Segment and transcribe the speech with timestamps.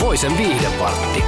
[0.00, 1.22] Voisen viihdepartti.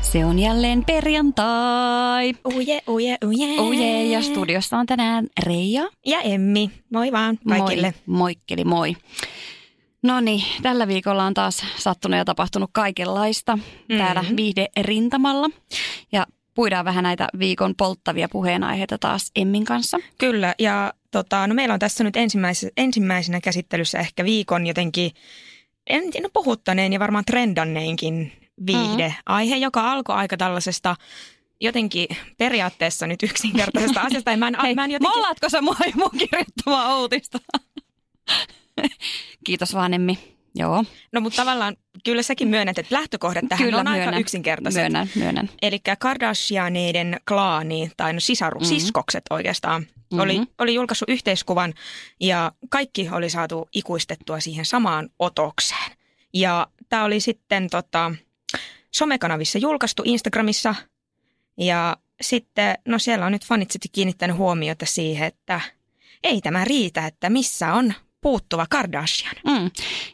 [0.00, 2.32] Se on jälleen perjantai.
[2.54, 3.60] Uje, uje, uje.
[3.60, 5.82] Uje, ja studiossa on tänään Reija.
[6.06, 6.70] Ja Emmi.
[6.92, 7.94] Moi vaan kaikille.
[8.06, 8.96] Moi, moikkeli moi.
[10.02, 13.98] No niin, tällä viikolla on taas sattunut ja tapahtunut kaikenlaista mm-hmm.
[13.98, 15.50] täällä viihde-rintamalla.
[16.12, 19.98] Ja puidaan vähän näitä viikon polttavia puheenaiheita taas Emmin kanssa.
[20.18, 25.10] Kyllä, ja tota, no meillä on tässä nyt ensimmäisenä, ensimmäisenä käsittelyssä ehkä viikon jotenkin,
[25.88, 28.32] en tiedä, puhuttaneen ja varmaan trendanneenkin
[28.66, 29.62] viihdeaihe, mm.
[29.62, 30.96] joka alkoi aika tällaisesta
[31.60, 32.08] jotenkin
[32.38, 34.36] periaatteessa nyt yksinkertaisesta asiasta.
[34.36, 35.16] Mä en, Hei, mä en jotenkin...
[35.16, 37.38] mollaatko sä mua mun kirjoittamaa uutista?
[39.46, 40.18] Kiitos vaan Emmi.
[40.54, 40.84] Joo.
[41.12, 44.08] No mutta tavallaan kyllä säkin myönnät, että lähtökohdat tähän Kyllä, on myönnän.
[44.08, 44.82] aika yksinkertaiset.
[44.82, 45.50] Myönnän, myönnän.
[45.62, 48.68] Eli Kardashianeiden klaani, tai no sisaru, mm-hmm.
[48.68, 50.20] siskokset oikeastaan, mm-hmm.
[50.20, 51.74] oli, oli julkaissut yhteiskuvan
[52.20, 55.92] ja kaikki oli saatu ikuistettua siihen samaan otokseen.
[56.34, 58.12] Ja tämä oli sitten tota,
[58.90, 60.74] somekanavissa julkaistu Instagramissa
[61.56, 65.60] ja sitten, no siellä on nyt fanit sitten kiinnittänyt huomiota siihen, että
[66.24, 69.34] ei tämä riitä, että missä on puuttuva Kardashian.
[69.46, 69.70] Mm.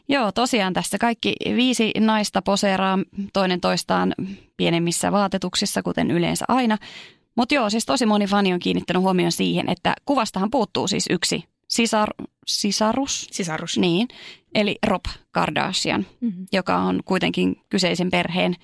[0.09, 2.99] Joo, tosiaan tässä kaikki viisi naista poseeraa
[3.33, 4.15] toinen toistaan
[4.57, 6.77] pienemmissä vaatetuksissa, kuten yleensä aina.
[7.35, 11.43] Mutta joo, siis tosi moni fani on kiinnittänyt huomioon siihen, että kuvastahan puuttuu siis yksi
[11.67, 12.09] sisar,
[12.45, 13.27] sisarus.
[13.31, 13.77] Sisarus.
[13.77, 14.07] Niin,
[14.55, 16.45] eli Rob Kardashian, mm-hmm.
[16.51, 18.55] joka on kuitenkin kyseisen perheen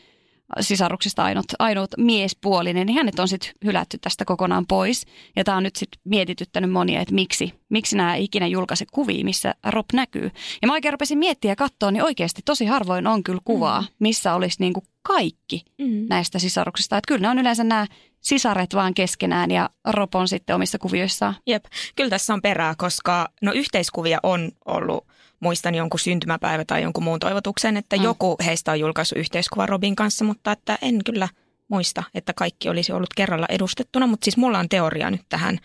[0.59, 5.05] sisaruksista ainut, ainut miespuolinen, niin hänet on sitten hylätty tästä kokonaan pois.
[5.35, 9.55] Ja tämä on nyt sitten mietityttänyt monia, että miksi, miksi nämä ikinä julkaise kuvia, missä
[9.69, 10.31] Rob näkyy.
[10.61, 14.33] Ja mä oikein rupesin miettiä ja katsoa, niin oikeasti tosi harvoin on kyllä kuvaa, missä
[14.33, 16.05] olisi niinku kaikki Mm.
[16.09, 16.97] näistä sisaruksista.
[16.97, 17.87] Että kyllä ne on yleensä nämä
[18.21, 21.35] sisaret vaan keskenään ja Rob on sitten omissa kuvioissaan.
[21.47, 21.65] Jep,
[21.95, 25.07] kyllä tässä on perää, koska no yhteiskuvia on ollut,
[25.41, 28.03] muistan jonkun syntymäpäivä tai jonkun muun toivotuksen, että Mm.
[28.03, 31.29] joku heistä on julkaissut yhteiskuvan Robin kanssa, mutta että en kyllä
[31.67, 35.59] muista, että kaikki olisi ollut kerralla edustettuna, mutta siis mulla on teoria nyt tähän.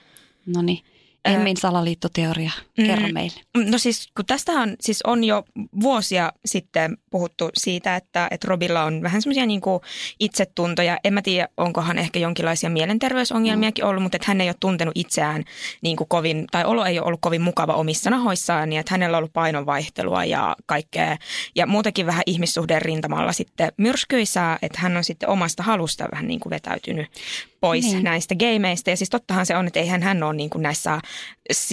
[0.46, 0.78] No niin.
[1.34, 3.14] Emmin salaliittoteoria, kerro Mm.
[3.14, 3.40] meille.
[3.70, 5.44] No siis, kun tästähän siis on jo
[5.80, 9.60] vuosia sitten puhuttu siitä, että, että Robilla on vähän semmoisia niin
[10.20, 10.98] itsetuntoja.
[11.04, 15.44] En mä tiedä, onkohan ehkä jonkinlaisia mielenterveysongelmiakin ollut, mutta että hän ei ole tuntenut itseään
[15.82, 19.16] niin kuin kovin, tai olo ei ole ollut kovin mukava omissa nahoissaan, niin että hänellä
[19.16, 21.16] on ollut painonvaihtelua ja kaikkea.
[21.56, 26.40] Ja muutenkin vähän ihmissuhteen rintamalla sitten myrskyisää, että hän on sitten omasta halusta vähän niin
[26.40, 27.06] kuin vetäytynyt
[27.60, 28.04] pois Niin.
[28.04, 28.90] näistä gameista.
[28.90, 31.00] Ja siis tottahan se on, että eihän hän ole niin kuin näissä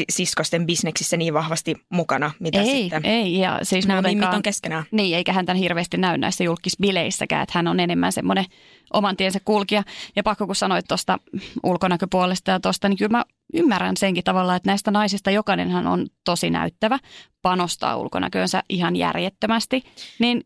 [0.09, 3.37] siskosten bisneksissä niin vahvasti mukana, mitä Ei, sitten ei.
[3.37, 4.83] Ja siis nämä mimmit on keskenään.
[4.91, 8.45] niin, eikä hän tämän hirveästi näy näissä julkisbileissäkään, että hän on enemmän semmoinen
[8.93, 9.83] oman tiensä kulkija.
[10.15, 11.19] Ja pakko kun sanoit tuosta
[11.63, 16.49] ulkonäköpuolesta ja tuosta, niin kyllä mä ymmärrän senkin tavalla, että näistä naisista jokainenhan on tosi
[16.49, 16.99] näyttävä,
[17.41, 19.83] panostaa ulkonäköönsä ihan järjettömästi.
[20.19, 20.43] Niin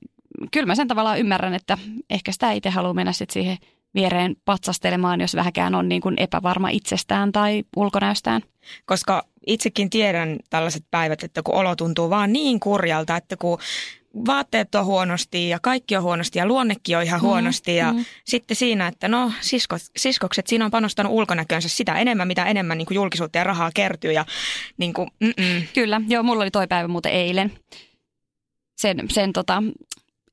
[0.51, 1.77] kyllä mä sen tavallaan ymmärrän, että
[2.09, 3.57] ehkä sitä itse haluaa mennä sitten siihen
[3.97, 8.41] viereen patsastelemaan, jos vähäkään on niin kuin epävarma itsestään tai ulkonäöstään.
[8.85, 13.59] Koska itsekin tiedän tällaiset päivät, että kun olo tuntuu vaan niin kurjalta, että kun
[14.27, 17.75] vaatteet on huonosti ja kaikki on huonosti ja luonnekin on ihan huonosti.
[17.75, 18.05] Ja mm.
[18.25, 22.85] sitten siinä, että no siskot, siskokset, siinä on panostanut ulkonäkönsä sitä enemmän, mitä enemmän niin
[22.85, 24.11] kuin julkisuutta ja rahaa kertyy.
[24.11, 24.25] Ja
[24.77, 25.61] niin kuin, mm-mm.
[25.73, 27.51] Kyllä, joo, mulla oli toi päivä muuten eilen.
[28.77, 29.63] Sen, sen tota,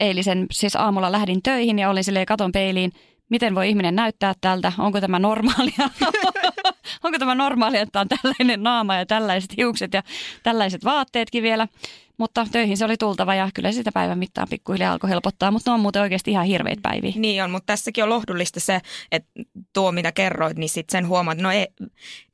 [0.01, 2.93] eilisen, siis aamulla lähdin töihin ja olin silleen katon peiliin,
[3.35, 5.91] miten voi ihminen näyttää tältä, onko tämä normaalia,
[7.05, 10.03] onko tämä normaalia, että on tällainen naama ja tällaiset hiukset ja
[10.43, 11.69] tällaiset vaatteetkin vielä.
[12.19, 15.75] Mutta töihin se oli tultava ja kyllä sitä päivän mittaan pikkuhiljaa alkoi helpottaa, mutta ne
[15.75, 17.13] on muuten oikeasti ihan hirveitä päiviä.
[17.17, 18.81] Niin on, mutta tässäkin on lohdullista se,
[19.13, 19.29] että
[19.73, 21.67] tuo mitä kerroit, niin sitten sen huomaat, no ei,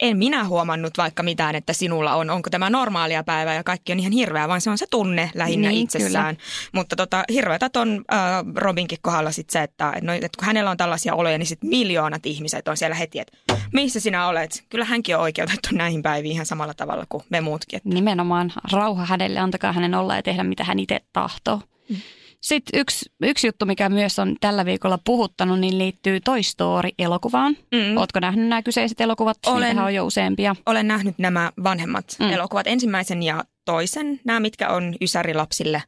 [0.01, 4.01] en minä huomannut vaikka mitään, että sinulla on, onko tämä normaalia päivää ja kaikki on
[4.01, 6.37] ihan hirveää, vaan se on se tunne lähinnä Niin, itsessään.
[6.37, 6.49] Kyllä.
[6.73, 8.21] Mutta tota, hirveätä on äh,
[8.57, 12.27] Robinkin kohdalla sit se, että, no, että kun hänellä on tällaisia oloja, niin sitten miljoonat
[12.27, 13.39] ihmiset on siellä heti, että
[13.73, 14.65] missä sinä olet?
[14.69, 17.77] Kyllä hänkin on oikeutettu näihin päiviin ihan samalla tavalla kuin me muutkin.
[17.77, 21.61] Että Nimenomaan rauha hänelle, antakaa hänen olla ja tehdä mitä hän itse tahtoo.
[21.89, 21.97] Mm.
[22.41, 27.57] Sitten yksi, yksi juttu, mikä myös on tällä viikolla puhuttanut, niin liittyy Toy Story-elokuvaan.
[27.73, 27.97] Mm.
[27.97, 29.39] Oletko nähnyt nämä kyseiset elokuvat?
[29.47, 29.61] Olen.
[29.63, 30.57] Niitähän on jo useampia.
[30.67, 32.31] Olen nähnyt nämä vanhemmat Mm.
[32.33, 35.83] elokuvat, ensimmäisen ja toisen, nämä mitkä on ysärilapsille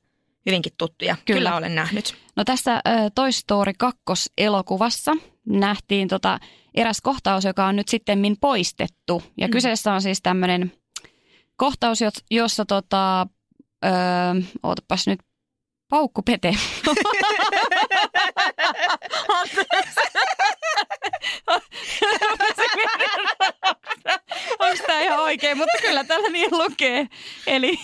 [0.47, 1.17] hyvinkin tuttuja.
[1.25, 2.15] Kyllä, Kyllä olen nähnyt.
[2.37, 2.83] No tässä äh,
[3.15, 3.99] Toy Story 2
[4.39, 5.13] elokuvassa
[5.47, 6.39] nähtiin tota
[6.75, 9.23] eräs kohtaus, joka on nyt sitten poistettu.
[9.37, 9.51] Ja mm.
[9.51, 10.73] kyseessä on siis tämmöinen
[11.57, 11.99] kohtaus,
[12.31, 13.27] jossa tota,
[13.85, 13.91] öö,
[14.63, 15.21] ootapas nyt
[15.89, 16.55] Paukku Pete.
[24.59, 27.09] Onko tämä ihan oikein, mutta kyllä täällä niin lukee.
[27.47, 27.79] Eli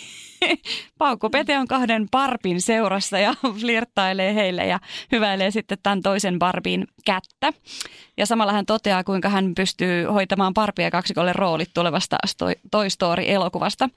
[0.99, 4.81] Paukku Pete on kahden Barbin seurassa ja flirttailee heille ja
[5.13, 7.53] hyväilee sitten tämän toisen Barbin kättä.
[8.17, 12.17] Ja samalla hän toteaa, kuinka hän pystyy hoitamaan Barbie kaksikolle roolit tulevasta
[12.71, 13.89] Toy Story-elokuvasta.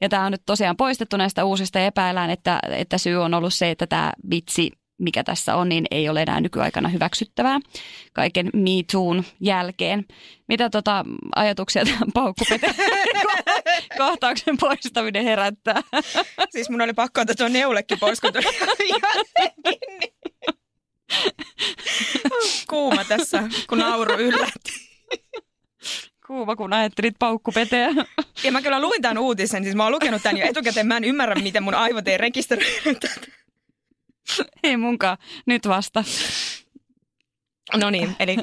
[0.00, 3.54] Ja tämä on nyt tosiaan poistettu näistä uusista ja epäillään, että, että syy on ollut
[3.54, 7.60] se, että tämä vitsi mikä tässä on, niin ei ole enää nykyaikana hyväksyttävää
[8.12, 10.04] kaiken Me Toon jälkeen.
[10.48, 11.04] Mitä tota
[11.36, 12.74] ajatuksia tämän paukkupete
[13.98, 15.82] kohtauksen poistaminen herättää?
[16.50, 18.44] Siis mun oli pakko ottaa tuo neulekki pois, kun tuli
[22.70, 24.72] Kuuma tässä, kun nauru yllätti.
[26.26, 27.90] Kuuma, kun ajattelit paukkupeteä.
[28.44, 30.86] Ja mä kyllä luin tämän uutisen, siis mä oon lukenut tämän jo etukäteen.
[30.86, 33.06] Mä en ymmärrä, miten mun aivot ei rekisteröinyt
[34.62, 36.04] Ei munkaan, nyt vasta.
[37.76, 38.36] No niin, eli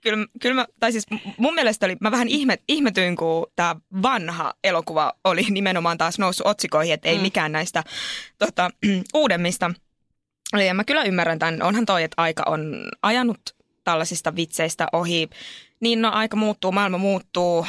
[0.00, 1.06] kyllä, kyllä mä, tai siis
[1.36, 6.46] mun mielestä oli, mä vähän ihme, ihmetyin, kun tämä vanha elokuva oli nimenomaan taas noussut
[6.46, 7.22] otsikoihin, että ei mm.
[7.22, 7.84] mikään näistä
[8.38, 8.70] tota,
[9.14, 9.70] uudemmista.
[10.66, 13.40] Ja mä kyllä ymmärrän tämän, onhan toi, että aika on ajanut
[13.84, 15.28] tällaisista vitseistä ohi.
[15.80, 17.66] Niin no aika muuttuu, maailma muuttuu.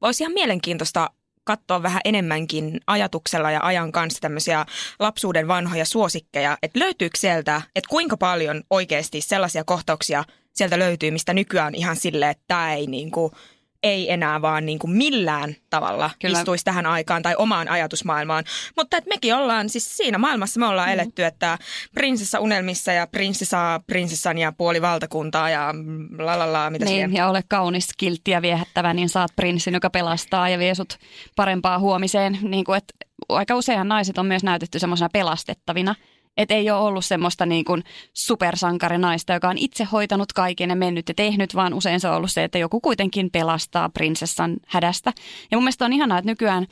[0.00, 1.10] Olisi ihan mielenkiintoista
[1.44, 4.66] katsoa vähän enemmänkin ajatuksella ja ajan kanssa tämmöisiä
[4.98, 11.34] lapsuuden vanhoja suosikkeja, että löytyykö sieltä, että kuinka paljon oikeasti sellaisia kohtauksia sieltä löytyy, mistä
[11.34, 13.32] nykyään ihan silleen, että tämä ei niin kuin–
[13.84, 16.38] ei enää vaan niin kuin millään tavalla Kyllä.
[16.38, 18.44] istuisi tähän aikaan tai omaan ajatusmaailmaan.
[18.76, 20.92] Mutta että mekin ollaan, siis siinä maailmassa me ollaan mm.
[20.92, 21.58] eletty, että
[21.94, 25.74] prinsessa unelmissa ja prinssi saa prinsessan ja puoli valtakuntaa ja
[26.18, 27.14] lalala, mitä niin, siihen.
[27.14, 30.98] ja ole kaunis, kiltti ja viehättävä, niin saat prinssin, joka pelastaa ja vie sut
[31.36, 32.38] parempaa huomiseen.
[32.42, 32.94] Niin kuin, että
[33.28, 35.94] aika useinhan naiset on myös näytetty semmoisena pelastettavina–
[36.36, 41.08] että ei ole ollut semmoista niin kuin supersankarinaista, joka on itse hoitanut kaiken ja mennyt
[41.08, 45.12] ja tehnyt, vaan usein se on ollut se, että joku kuitenkin pelastaa prinsessan hädästä.
[45.50, 46.66] Ja mun mielestä on ihanaa, että nykyään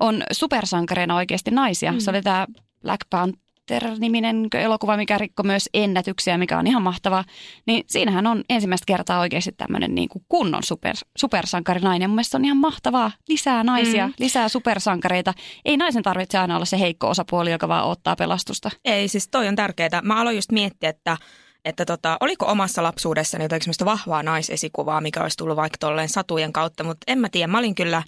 [0.00, 1.92] on supersankareina oikeasti naisia.
[1.92, 1.98] Mm.
[1.98, 2.46] Se oli tämä
[2.82, 7.24] Black Panther Monster-niminen elokuva, mikä rikko myös ennätyksiä, mikä on ihan mahtavaa.
[7.66, 12.10] Niin siinähän on ensimmäistä kertaa oikeasti tämmöinen niin kuin kunnon super, supersankarinainen.
[12.10, 13.10] Mun mielestä on ihan mahtavaa.
[13.28, 14.14] Lisää naisia, mm.
[14.18, 15.34] lisää supersankareita.
[15.64, 18.70] Ei naisen tarvitse aina olla se heikko osapuoli, joka vaan ottaa pelastusta.
[18.84, 20.02] Ei, siis toi on tärkeää.
[20.02, 21.16] Mä aloin just miettiä, että
[21.64, 26.52] että tota, oliko omassa lapsuudessani jotain semmoista vahvaa naisesikuvaa, mikä olisi tullut vaikka tolleen satujen
[26.52, 27.46] kautta, mutta en mä tiedä.
[27.46, 28.02] Mä olin kyllä,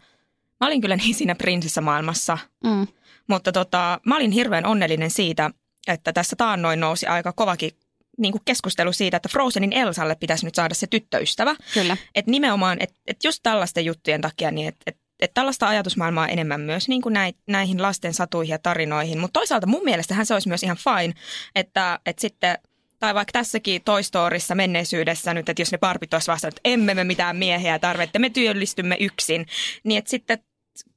[0.61, 2.39] mä olin kyllä niin siinä prinsessamaailmassa.
[2.65, 2.87] Mm.
[3.29, 5.51] Mutta tota, mä olin hirveän onnellinen siitä,
[5.87, 7.71] että tässä taannoin nousi aika kovakin
[8.19, 11.57] niin kuin keskustelu siitä, että Frozenin Elsalle pitäisi nyt saada se tyttöystävä.
[11.75, 11.97] Kyllä.
[12.15, 16.61] Että nimenomaan, että et just tällaisten juttujen takia, niin että et, et tällaista ajatusmaailmaa enemmän
[16.61, 17.15] myös niin kuin
[17.47, 19.19] näihin lasten satuihin ja tarinoihin.
[19.19, 21.15] Mutta toisaalta mun mielestähän se olisi myös ihan fine,
[21.55, 22.59] että, että sitten
[22.99, 26.95] tai vaikka tässäkin Toy Storyssa menneisyydessä nyt, että jos ne parpit olisi vastannut, että emme
[26.95, 29.47] me mitään miehiä tarvitse, me työllistymme yksin,
[29.85, 30.39] niin että sitten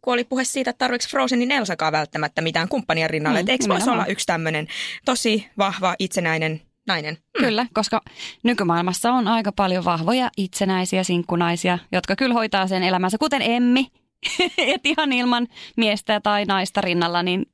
[0.02, 3.40] kun oli puhe siitä, että tarvitsi Frozenin Elsakaan välttämättä mitään kumppania rinnalle.
[3.40, 4.68] Mm, että eikö voisi olla yksi tämmöinen
[5.06, 7.14] tosi vahva, itsenäinen nainen?
[7.14, 7.46] Mm.
[7.46, 8.02] Kyllä, koska
[8.44, 13.88] nykymaailmassa on aika paljon vahvoja itsenäisiä sinkkunaisia, jotka kyllä hoitaa sen elämänsä, kuten Emmi.
[14.58, 15.48] Et ihan ilman
[15.78, 17.46] miestä tai naista rinnalla, niin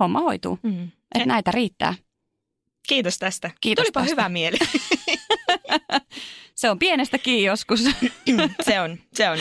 [0.00, 0.58] homma hoituu.
[0.62, 0.88] Mm.
[1.14, 1.94] Että näitä riittää.
[2.88, 3.50] Kiitos tästä.
[3.60, 4.12] Kiitos Tulipa tästä.
[4.12, 4.56] hyvä mieli.
[6.54, 7.84] se on pienestäkin joskus.
[8.66, 9.38] se on, se on.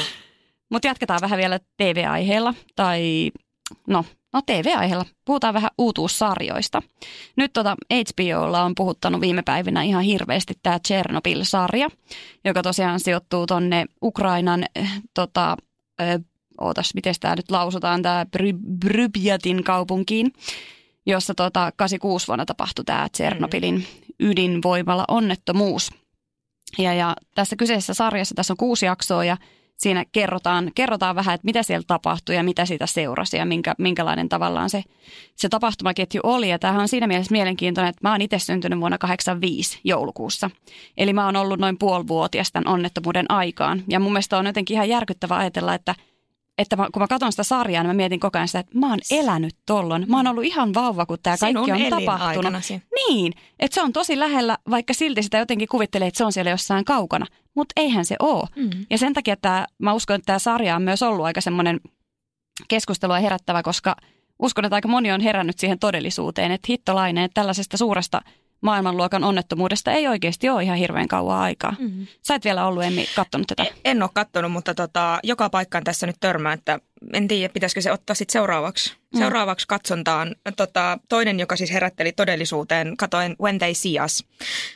[0.72, 3.32] Mutta jatketaan vähän vielä TV-aiheella, tai
[3.88, 5.06] no, no TV-aiheella.
[5.26, 6.82] Puhutaan vähän uutuussarjoista.
[7.38, 11.90] Nyt tota HBOlla on puhuttanut viime päivinä ihan hirveästi tämä Chernobyl-sarja,
[12.46, 15.58] joka tosiaan sijoittuu tonne Ukrainan, äh, tota,
[16.02, 16.20] äh,
[16.62, 18.26] ootas, miten tämä nyt lausutaan, tämä
[18.80, 20.34] Brybjatin kaupunkiin,
[21.06, 23.88] jossa tota 86 vuonna tapahtui tämä Chernobylin
[24.20, 25.92] ydinvoimalla onnettomuus.
[26.78, 29.38] Ja, ja tässä kyseisessä sarjassa tässä on kuusi jaksoa ja
[29.78, 34.30] siinä kerrotaan, kerrotaan vähän, että mitä siellä tapahtui ja mitä siitä seurasi ja minkä, minkälainen
[34.30, 34.84] tavallaan se,
[35.36, 36.50] se tapahtumaketju oli.
[36.50, 40.50] Ja tämähän on siinä mielessä mielenkiintoinen, että mä oon itse syntynyt vuonna 85 joulukuussa.
[40.98, 43.84] Eli mä oon ollut noin puolivuotias tämän onnettomuuden aikaan.
[43.88, 45.96] Ja mun mielestä on jotenkin ihan järkyttävä ajatella, että
[46.58, 48.90] että mä, kun mä katson sitä sarjaa, niin mä mietin koko ajan sitä, että mä
[48.90, 50.06] oon elänyt tollon.
[50.08, 52.54] Mä oon ollut ihan vauva, kun tämä kaikki on tapahtunut.
[52.96, 56.52] Niin, että se on tosi lähellä, vaikka silti sitä jotenkin kuvittelee, että se on siellä
[56.52, 58.48] jossain kaukana mutta eihän se ole.
[58.56, 58.70] Mm.
[58.90, 61.80] Ja sen takia että mä uskon, että tämä sarja on myös ollut aika semmoinen
[62.68, 63.96] keskustelua herättävä, koska
[64.40, 68.22] uskon, että aika moni on herännyt siihen todellisuuteen, että hittolainen, että tällaisesta suuresta
[68.62, 71.76] maailmanluokan onnettomuudesta ei oikeasti ole ihan hirveän kauan aikaa.
[71.80, 72.08] Mm-hmm.
[72.22, 73.66] Sä et vielä ollut, Emmi, kattonut tätä.
[73.86, 76.80] En ole kattonut, mutta tota, joka paikkaan tässä nyt törmää, että
[77.14, 78.94] en tiedä, pitäisikö se ottaa sitten seuraavaksi.
[79.14, 79.20] Mm.
[79.20, 84.26] Seuraavaksi katsontaan tota, toinen, joka siis herätteli todellisuuteen, katoin When They See Us,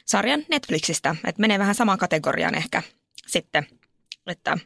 [0.05, 1.15] sarjan Netflixistä.
[1.25, 2.83] Että menee vähän samaan kategoriaan ehkä
[3.27, 3.67] sitten,
[4.27, 4.57] että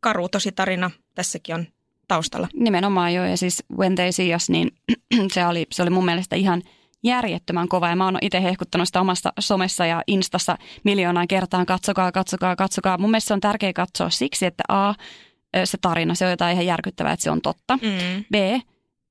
[0.00, 1.66] karu tosi tarina tässäkin on
[2.08, 2.48] taustalla.
[2.54, 4.70] Nimenomaan joo, ja siis When They See Us, niin
[5.34, 6.62] se oli, se oli mun mielestä ihan
[7.04, 7.88] järjettömän kova.
[7.88, 11.66] Ja mä oon itse hehkuttanut sitä omassa somessa ja Instassa miljoonaan kertaan.
[11.66, 12.98] Katsokaa, katsokaa, katsokaa.
[12.98, 14.94] Mun mielestä se on tärkeää katsoa siksi, että A,
[15.64, 17.76] se tarina, se on jotain ihan järkyttävää, että se on totta.
[17.76, 18.24] Mm.
[18.32, 18.34] B,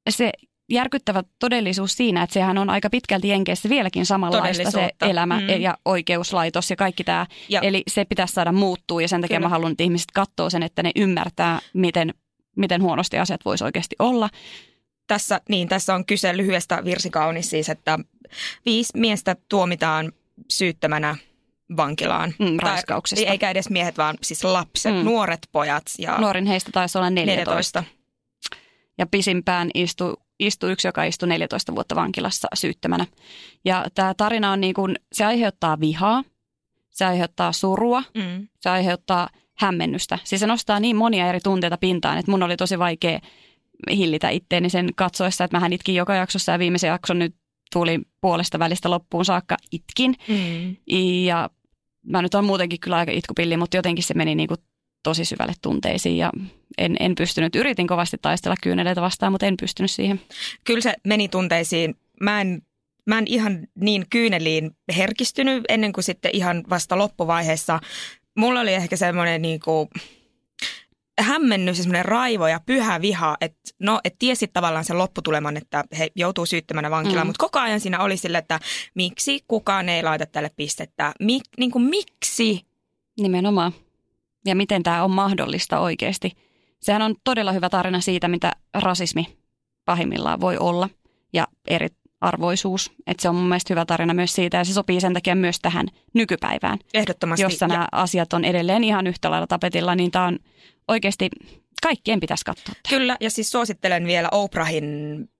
[0.09, 0.31] se
[0.69, 5.47] järkyttävä todellisuus siinä, että sehän on aika pitkälti Jenkeissä vieläkin samanlaista se elämä mm.
[5.61, 7.25] ja oikeuslaitos ja kaikki tämä.
[7.49, 7.61] Ja.
[7.61, 9.45] Eli se pitäisi saada muuttua ja sen takia Kyllä.
[9.45, 12.13] mä haluan, että ihmiset katsoo sen, että ne ymmärtää, miten,
[12.55, 14.29] miten huonosti asiat voisi oikeasti olla.
[15.09, 17.99] Tässä, niin, tässä on kyse lyhyestä virsikaunis siis, että
[18.65, 20.11] viisi miestä tuomitaan
[20.49, 21.15] syyttämänä
[21.77, 22.33] vankilaan.
[22.39, 23.25] Mm, raiskauksesta.
[23.25, 25.03] Tai, eikä edes miehet, vaan siis lapset, mm.
[25.03, 25.83] nuoret pojat.
[25.99, 27.79] Ja Nuorin heistä taisi olla 14.
[27.79, 27.83] 14.
[28.97, 33.05] Ja pisimpään istui istu yksi, joka istui 14 vuotta vankilassa syyttämänä.
[33.65, 36.23] Ja tämä tarina on niin kuin, se aiheuttaa vihaa,
[36.89, 38.47] se aiheuttaa surua, mm.
[38.59, 40.19] se aiheuttaa hämmennystä.
[40.23, 43.19] Siis se nostaa niin monia eri tunteita pintaan, että mun oli tosi vaikea
[43.91, 47.35] hillitä itteeni sen katsoessa, että mähän itkin joka jaksossa ja viimeisen jakson nyt
[47.73, 50.15] tuli puolesta välistä loppuun saakka itkin.
[50.27, 50.75] Mm.
[51.25, 51.49] Ja
[52.05, 54.59] mä nyt on muutenkin kyllä aika itkupilli, mutta jotenkin se meni niin kuin
[55.03, 56.31] tosi syvälle tunteisiin ja
[56.77, 57.55] en, en pystynyt.
[57.55, 60.21] Yritin kovasti taistella kyyneleitä vastaan, mutta en pystynyt siihen.
[60.63, 61.95] Kyllä se meni tunteisiin.
[62.21, 62.61] Mä en,
[63.05, 67.79] mä en ihan niin kyyneliin herkistynyt ennen kuin sitten ihan vasta loppuvaiheessa.
[68.37, 69.89] Mulla oli ehkä semmoinen niin kuin
[71.19, 75.83] hämmennys ja semmoinen raivo ja pyhä viha, että no, et tiesi tavallaan sen lopputuleman, että
[75.97, 77.29] he joutuu syyttämänä vankilaan, mm.
[77.29, 78.59] mutta koko ajan siinä oli sille, että
[78.95, 82.65] miksi kukaan ei laita tälle pistettä, Mik, niin kuin, miksi?
[83.21, 83.71] Nimenomaan.
[84.45, 86.31] Ja miten tämä on mahdollista oikeasti.
[86.81, 89.37] Sehän on todella hyvä tarina siitä, mitä rasismi
[89.85, 90.89] pahimmillaan voi olla
[91.33, 91.87] ja eri
[92.21, 92.91] arvoisuus.
[93.07, 95.59] Että se on mun mielestä hyvä tarina myös siitä ja se sopii sen takia myös
[95.59, 96.79] tähän nykypäivään.
[96.93, 97.43] Ehdottomasti.
[97.43, 97.87] Jossa nämä ja...
[97.91, 100.39] asiat on edelleen ihan yhtä lailla tapetilla, niin tämä on
[100.87, 101.29] oikeasti
[101.81, 102.65] kaikkien pitäisi katsoa.
[102.65, 102.99] Tämän.
[102.99, 104.85] Kyllä, ja siis suosittelen vielä Oprahin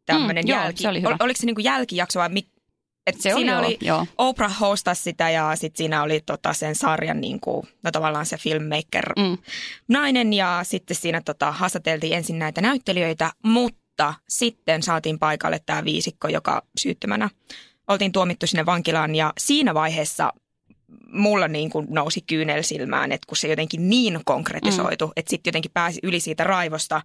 [0.05, 0.67] tämmöinen mm, jälki.
[0.67, 1.09] Joo, se oli hyvä.
[1.09, 2.50] Ol, oliko se niin kuin jälkijakso vai mi-
[3.07, 4.05] et se siinä oli, oli joo.
[4.17, 8.38] Oprah hostasi sitä ja sitten siinä oli tota sen sarjan niin kuin, no tavallaan se
[8.38, 9.38] filmmaker mm.
[9.88, 13.78] nainen ja sitten siinä tota, haastateltiin ensin näitä näyttelijöitä, mutta
[14.29, 17.29] sitten saatiin paikalle tämä viisikko, joka syyttömänä
[17.87, 20.33] oltiin tuomittu sinne vankilaan ja siinä vaiheessa
[21.11, 25.13] mulla niin kuin nousi kyynel silmään, että kun se jotenkin niin konkretisoitu, mm.
[25.15, 27.01] että sitten jotenkin pääsi yli siitä raivosta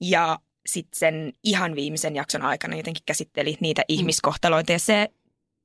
[0.00, 3.84] ja sitten sen ihan viimeisen jakson aikana jotenkin käsitteli niitä mm.
[3.88, 5.08] ihmiskohtaloita ja se,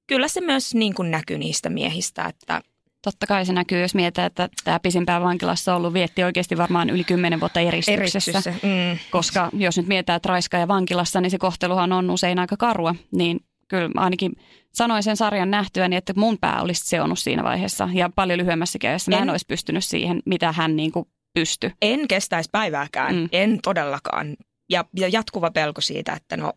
[0.07, 2.61] kyllä se myös niin kuin näkyy niistä miehistä, että
[3.07, 7.03] Totta kai se näkyy, jos mietitään, että tämä pisimpään vankilassa ollut vietti oikeasti varmaan yli
[7.03, 8.51] kymmenen vuotta eristyksessä.
[8.51, 8.97] Mm.
[9.11, 12.95] Koska jos nyt mietitään, että raiska ja vankilassa, niin se kohteluhan on usein aika karua.
[13.11, 14.31] Niin kyllä ainakin
[14.73, 17.89] sanoin sen sarjan nähtyäni, että mun pää olisi seonnut siinä vaiheessa.
[17.93, 21.71] Ja paljon lyhyemmässä ajassa mä en olisi pystynyt siihen, mitä hän niin kuin pystyi.
[21.81, 23.29] En kestäisi päivääkään, mm.
[23.31, 24.37] en todellakaan
[24.69, 26.53] ja, ja jatkuva pelko siitä, että no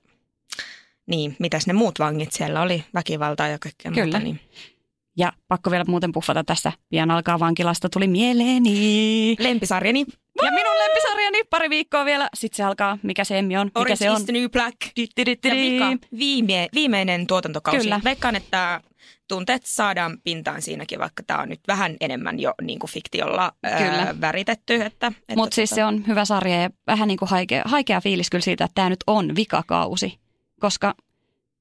[1.07, 4.05] niin, mitäs ne muut vangit siellä oli, väkivaltaa ja kaikkea Kyllä.
[4.05, 4.19] muuta.
[4.19, 4.41] Niin.
[5.17, 9.37] Ja pakko vielä muuten puffata tässä, pian alkaa vankilasta, tuli mieleeni.
[9.39, 10.07] Lempisarjani.
[10.43, 13.97] Ja minun lempisarjani pari viikkoa vielä, sitten se alkaa, mikä se emmi on, mikä Orange
[13.97, 14.17] se on.
[14.17, 14.77] is the new black.
[15.45, 17.81] Ja vika, viime, viimeinen tuotantokausi.
[17.81, 18.01] Kyllä.
[18.05, 18.81] Veikkaan, että
[19.29, 24.03] tunteet saadaan pintaan siinäkin, vaikka tämä on nyt vähän enemmän jo niin kuin fiktiolla kyllä.
[24.03, 24.75] Ää, väritetty.
[24.75, 25.77] Että, että Mutta siis tota...
[25.77, 28.89] se on hyvä sarja ja vähän niin kuin haikea, haikea fiilis kyllä siitä, että tämä
[28.91, 30.19] nyt on vikakausi,
[30.61, 30.95] koska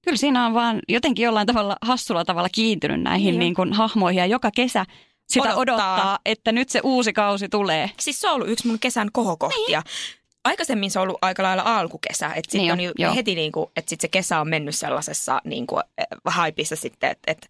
[0.01, 3.39] kyllä siinä on vaan jotenkin jollain tavalla hassulla tavalla kiintynyt näihin niin.
[3.39, 4.85] Niin kuin hahmoihin ja joka kesä
[5.27, 5.93] sitä odottaa.
[5.93, 7.91] odottaa, että nyt se uusi kausi tulee.
[7.99, 9.79] Siis se on ollut yksi mun kesän kohokohtia.
[9.79, 13.51] Niin aikaisemmin se on ollut aika lailla alkukesä, että sitten niin on jo, heti niin
[13.51, 17.47] kuin, että sit se kesä on mennyt sellaisessa niin kuin, eh, haipissa sitten, että, että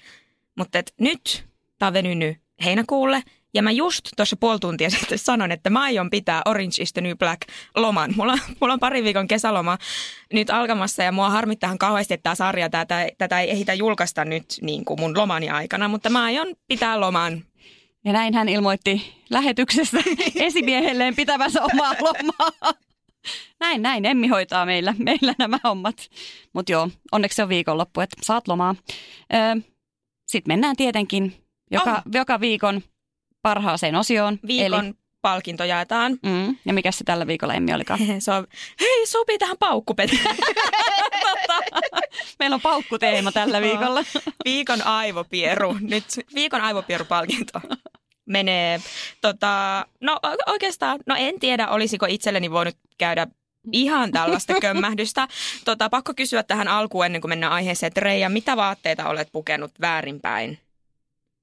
[0.56, 1.46] mutta että nyt
[1.80, 6.10] tämä on venynyt heinäkuulle ja mä just tuossa puoli tuntia sitten sanon, että mä aion
[6.10, 7.42] pitää Orange is the New Black
[7.76, 8.14] loman.
[8.16, 9.78] Mulla, mulla on pari viikon kesäloma
[10.34, 14.46] nyt alkamassa ja mua harmittaa kauheasti, että tämä sarja, tätä, tätä ei ehitä julkaista nyt
[14.62, 17.44] niin kuin mun lomani aikana, mutta mä aion pitää loman
[18.06, 19.98] ja näin hän ilmoitti lähetyksessä
[20.36, 22.74] esimiehelleen pitävänsä omaa lomaa.
[23.60, 24.06] Näin, näin.
[24.06, 26.10] Emmi hoitaa meillä, meillä nämä hommat.
[26.54, 28.76] Mutta joo, onneksi se on viikonloppu, että saat lomaa.
[29.34, 29.56] Öö,
[30.28, 31.34] Sitten mennään tietenkin
[31.72, 32.02] joka, oh.
[32.14, 32.82] joka viikon
[33.42, 34.40] parhaaseen osioon.
[34.48, 36.18] Viikon eli palkinto jaetaan.
[36.24, 36.58] Mm.
[36.66, 38.00] Ja mikä se tällä viikolla Emmi olikaan?
[38.20, 38.48] Se on,
[38.82, 40.20] hei, sopii tähän paukkupeteen.
[42.40, 44.04] Meillä on paukkuteema tällä viikolla.
[44.46, 45.78] viikon aivopieru.
[45.82, 46.06] Nyt
[46.36, 47.62] viikon aivopierupalkinto
[48.30, 48.80] menee.
[49.22, 53.28] Tota, no oikeastaan, no en tiedä, olisiko itselleni voinut käydä
[53.72, 55.28] ihan tällaista kömmähdystä.
[55.66, 59.72] Tota, pakko kysyä tähän alkuun ennen kuin mennään aiheeseen, että Reija, mitä vaatteita olet pukenut
[59.82, 60.60] väärinpäin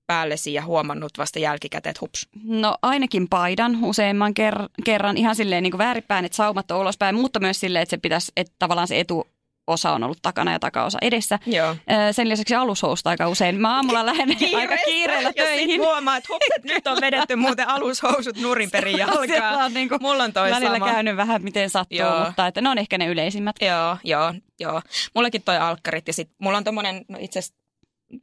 [0.06, 2.28] päällesi ja huomannut vasta jälkikäteen, että hups?
[2.44, 7.14] No ainakin paidan useimman ker- kerran ihan silleen niin kuin väärinpäin, että saumat on ulospäin,
[7.14, 9.26] mutta myös silleen, että se pitäisi, että tavallaan se etu
[9.66, 11.38] osa on ollut takana ja takaosa edessä.
[11.46, 11.76] Joo.
[12.12, 13.60] Sen lisäksi alushousta aika usein.
[13.60, 15.70] Mä aamulla lähden aika kiireellä töihin.
[15.80, 19.64] Ja huomaa, että hups, että nyt on vedetty muuten alushousut nurin perin jalkaa.
[19.64, 20.92] on niin kuin Mulla on toi välillä sama.
[20.92, 22.24] käynyt vähän miten sattuu, Joo.
[22.24, 23.56] mutta että ne on ehkä ne yleisimmät.
[23.60, 24.82] Joo, joo, joo.
[25.14, 27.54] Mullakin toi alkkarit ja sit mulla on tommonen, no itse asiassa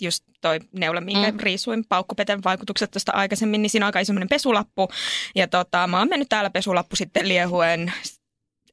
[0.02, 1.40] just toi neula, minkä mm.
[1.40, 4.88] riisuin paukkupeten vaikutukset tuosta aikaisemmin, niin siinä on aika pesulappu.
[5.36, 7.94] Ja tota, mä oon mennyt täällä pesulappu sitten liehuen,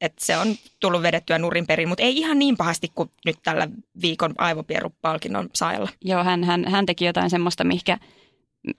[0.01, 3.67] että se on tullut vedettyä nurin perin, mutta ei ihan niin pahasti kuin nyt tällä
[4.01, 5.89] viikon aivopierupalkinnon saajalla.
[6.01, 7.97] Joo, hän, hän, hän teki jotain semmoista, mihkä,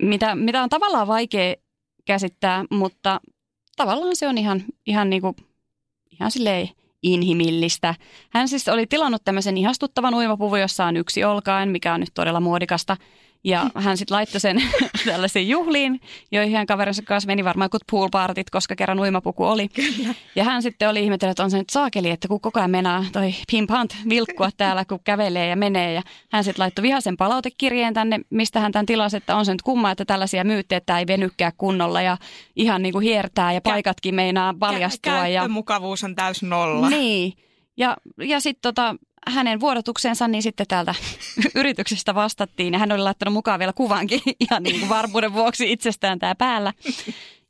[0.02, 1.54] mitä, mitä on tavallaan vaikea
[2.04, 3.20] käsittää, mutta
[3.76, 5.36] tavallaan se on ihan, ihan, niinku,
[6.10, 6.68] ihan silleen
[7.02, 7.94] inhimillistä.
[8.30, 12.40] Hän siis oli tilannut tämmöisen ihastuttavan uimapuvun, jossa on yksi olkaen, mikä on nyt todella
[12.40, 12.96] muodikasta.
[13.44, 14.62] Ja hän sitten laittoi sen
[15.04, 16.00] tällaisiin juhliin,
[16.32, 19.68] joihin hän kaverinsa kanssa meni varmaan kuin poolpartit, koska kerran uimapuku oli.
[19.68, 20.14] Kyllä.
[20.36, 23.04] Ja hän sitten oli ihmetellyt, että on se nyt saakeli, että kun koko ajan menää
[23.12, 25.92] toi Pimp Hunt vilkkua täällä, kun kävelee ja menee.
[25.92, 29.62] Ja hän sitten laittoi vihaisen palautekirjeen tänne, mistä hän tämän tilasi, että on se nyt
[29.62, 32.16] kumma, että tällaisia myyttejä, että ei venykkää kunnolla ja
[32.56, 35.12] ihan niin kuin hiertää ja paikatkin meinaa paljastua.
[35.12, 36.90] Kä- ja käyttömukavuus on täys nolla.
[36.90, 37.32] Niin.
[37.76, 40.94] Ja, ja sitten tota, hänen vuodotuksensa, niin sitten täältä
[41.54, 42.72] yrityksestä vastattiin.
[42.72, 46.72] Ja hän oli laittanut mukaan vielä kuvankin ihan niin kuin varmuuden vuoksi itsestään tämä päällä.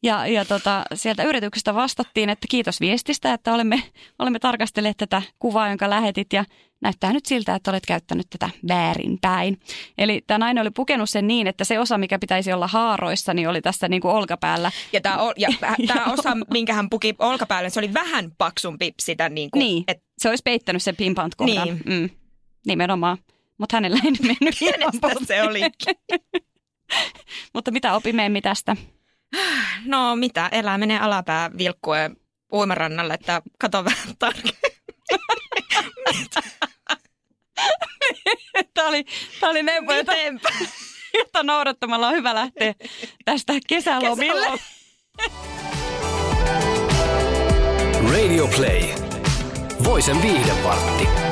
[0.02, 3.82] Ja, ja tota, sieltä yrityksestä vastattiin, että kiitos viestistä, että olemme,
[4.18, 6.44] olemme tarkastelleet tätä kuvaa, jonka lähetit ja
[6.80, 9.60] näyttää nyt siltä, että olet käyttänyt tätä väärinpäin.
[9.98, 13.48] Eli tämä nainen oli pukenut sen niin, että se osa, mikä pitäisi olla haaroissa, niin
[13.48, 14.70] oli tässä niin kuin olkapäällä.
[14.92, 15.48] Ja tämä ja
[15.86, 20.02] tää osa, minkä hän puki olkapäälle, se oli vähän paksumpi sitä niin kuin, Niin, et,
[20.18, 21.68] se olisi peittänyt sen pimpant kohdan.
[21.68, 21.82] Niin.
[21.86, 22.10] Mm,
[22.66, 23.18] nimenomaan.
[23.58, 25.60] Mutta hänellä ei nyt mennyt kenestä se oli.
[27.54, 28.76] Mutta mitä opimme tästä?
[29.84, 32.16] No mitä, elää menee alapää vilkkuen
[32.52, 34.52] uimarannalle, että kato vähän tarkemmin.
[38.74, 39.04] Tämä oli,
[39.40, 40.12] tämä oli neuvo, jota,
[41.18, 42.74] jota noudattamalla on hyvä lähteä
[43.24, 44.46] tästä kesälomille.
[44.46, 45.32] Kesälom-
[48.12, 48.82] Radio Play.
[49.84, 51.31] Voisen viihdevartti.